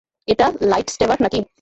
[0.27, 1.41] এটা লাইটস্ট্যাবার নাকি?